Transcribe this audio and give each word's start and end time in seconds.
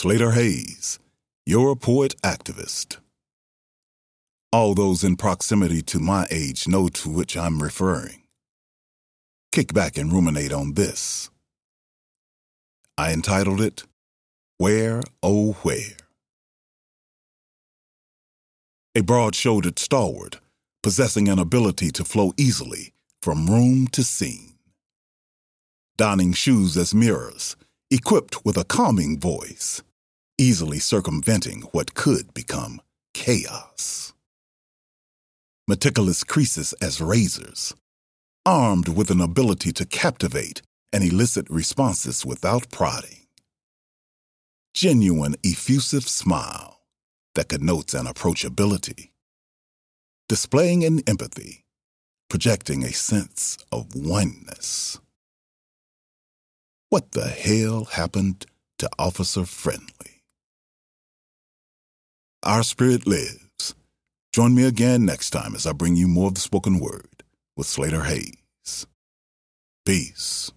Slater 0.00 0.30
Hayes, 0.30 0.98
your 1.44 1.76
poet 1.76 2.14
activist. 2.22 2.96
All 4.50 4.74
those 4.74 5.04
in 5.04 5.16
proximity 5.16 5.82
to 5.82 5.98
my 5.98 6.26
age 6.30 6.66
know 6.66 6.88
to 6.88 7.10
which 7.10 7.36
I'm 7.36 7.62
referring. 7.62 8.22
Kick 9.52 9.74
back 9.74 9.98
and 9.98 10.10
ruminate 10.10 10.54
on 10.54 10.72
this. 10.72 11.28
I 12.96 13.12
entitled 13.12 13.60
it, 13.60 13.82
Where, 14.56 15.02
Oh 15.22 15.52
Where. 15.64 15.98
A 18.94 19.02
broad 19.02 19.34
shouldered 19.34 19.78
stalwart, 19.78 20.40
possessing 20.82 21.28
an 21.28 21.38
ability 21.38 21.90
to 21.90 22.04
flow 22.04 22.32
easily 22.38 22.94
from 23.20 23.50
room 23.50 23.86
to 23.88 24.02
scene. 24.02 24.54
Donning 25.98 26.32
shoes 26.32 26.78
as 26.78 26.94
mirrors, 26.94 27.54
equipped 27.90 28.46
with 28.46 28.56
a 28.56 28.64
calming 28.64 29.20
voice, 29.20 29.82
easily 30.40 30.78
circumventing 30.78 31.60
what 31.72 31.92
could 31.92 32.32
become 32.32 32.80
chaos. 33.12 34.14
Meticulous 35.68 36.24
creases 36.24 36.72
as 36.80 36.98
razors, 36.98 37.74
armed 38.46 38.88
with 38.88 39.10
an 39.10 39.20
ability 39.20 39.70
to 39.70 39.84
captivate 39.84 40.62
and 40.94 41.04
elicit 41.04 41.46
responses 41.50 42.24
without 42.24 42.70
prodding. 42.70 43.26
Genuine 44.72 45.36
effusive 45.44 46.08
smile 46.08 46.80
that 47.34 47.50
connotes 47.50 47.92
an 47.92 48.06
approachability, 48.06 49.10
displaying 50.26 50.84
an 50.84 51.00
empathy, 51.06 51.66
projecting 52.30 52.82
a 52.82 52.92
sense 52.92 53.58
of 53.70 53.94
oneness. 53.94 54.98
What 56.88 57.12
the 57.12 57.28
hell 57.28 57.84
happened 57.84 58.46
to 58.78 58.88
Officer 58.98 59.44
Friendly? 59.44 60.19
Our 62.42 62.62
spirit 62.62 63.06
lives. 63.06 63.74
Join 64.32 64.54
me 64.54 64.64
again 64.64 65.04
next 65.04 65.28
time 65.28 65.54
as 65.54 65.66
I 65.66 65.72
bring 65.72 65.94
you 65.94 66.08
more 66.08 66.28
of 66.28 66.34
the 66.34 66.40
spoken 66.40 66.78
word 66.78 67.22
with 67.54 67.66
Slater 67.66 68.04
Hayes. 68.04 68.86
Peace. 69.84 70.50